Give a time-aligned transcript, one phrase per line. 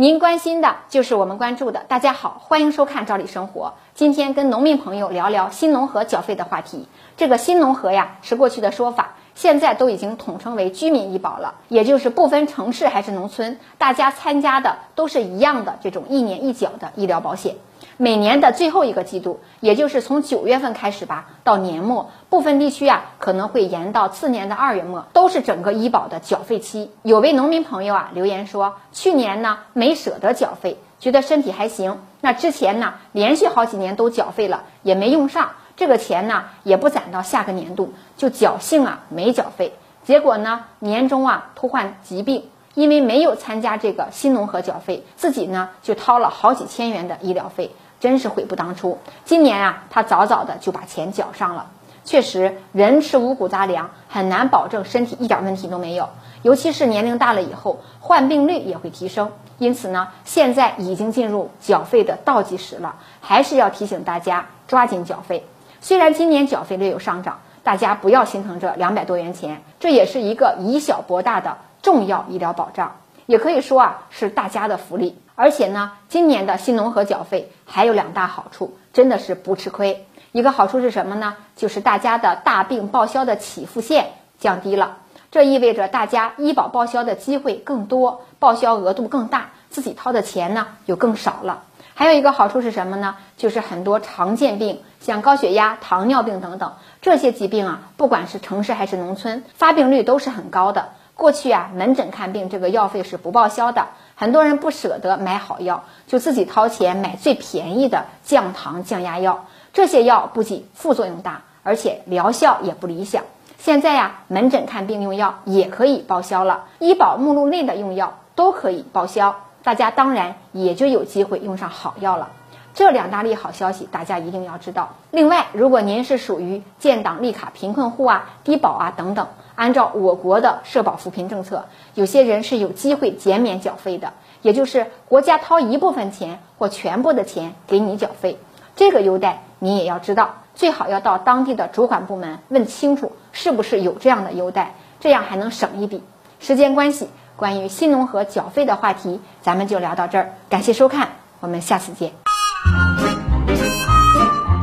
[0.00, 1.80] 您关心的就是我们关注的。
[1.88, 3.66] 大家好，欢迎收看《赵丽生活》。
[3.96, 6.86] 今天跟农民朋友聊聊新农合缴费的话题。
[7.16, 17.56] 这个新农合呀，是过去的说法，现在都已经统称为居民医保了，也就是不分城市还是农村，大家参加的都是一样的这种一年一缴的医疗保险。
[18.00, 26.92] 每年的最后一个季度，也就是从九月份开始吧，到年末，部分地区啊可能会延到次年的二月末，都是整个医保的缴费期。
[27.02, 31.98] 有位农民朋友啊留言说，去年呢没舍得缴费，觉得身体还行。
[32.20, 39.72] 那之前呢连续好几年都缴费了，也没用上这个钱呢，也不攒到下个年度，就侥幸啊没缴费。
[40.04, 42.44] 结果呢年终啊突患疾病。
[42.74, 48.98] 因为没有参加这个新农合缴费，自己呢就掏了好几千元的医疗费，真是悔不当初。
[49.24, 51.66] 今年啊，他早早的就把钱缴上了。
[52.04, 56.08] 确实，人吃五谷杂粮，很难保证身体一点问题都没有。
[56.42, 59.30] 尤其是年龄大了以后，患病率也会提升。
[59.58, 65.46] 因此呢，现在已经进入缴费的倒计时了，还是要提醒大家抓紧缴费。
[65.80, 71.58] 虽然今年缴费略有上涨，大家不要心疼这两百多元钱，这也是一个以小博大的。
[71.80, 72.96] 重要医疗保障，
[73.28, 75.18] 也可以说啊是大家的福利。
[75.34, 80.06] 而且呢，今年的新农合缴费还有两大好处，真的是不吃亏。
[80.32, 81.36] 一个好处是什么呢？
[81.54, 84.96] 就是大家的大病报销的起付线降低了，
[85.30, 91.64] 这意味着大家医保报销的机会更多，报销额度更大，自己掏的钱呢就更少了。
[91.94, 93.16] 还有一个好处是什么呢？
[93.36, 100.90] 就是很多常见病，像高血压、糖尿病等等这些疾病啊，不管是城市还是农村，发病率都是很高的。
[101.18, 109.46] 过去啊，门诊看病这个药费是不报销的，很多人不舍得买好药，就自己掏钱买最便宜的降糖降压药。
[109.72, 113.24] 这些药不仅副作用大，而且疗效也不理想。
[113.58, 122.30] 现在呀，门诊看病用药也可以报销了，医保目录内的用药都可以报销，大家当然也就有机会用上好药了。
[122.78, 124.94] 这两大利好消息，大家一定要知道。
[125.10, 134.12] 另外，如果您是属于建档立卡贫困户啊、低保啊等等，按照我国的社保扶贫政策，有些人是有机会减免缴费的，
[134.42, 138.38] 也就是国家掏一部分钱或全部的钱给你缴费。
[138.76, 146.04] 这个优待你也要知道，最好要到当地的主管部门问清楚是不是有这样的优待，这样还能省一笔。
[146.38, 150.34] 时间关系，关于新农合缴费的话题，咱们就聊到这儿。
[150.48, 151.08] 感谢收看，
[151.40, 152.27] 我们下次见。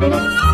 [0.07, 0.44] Thank you.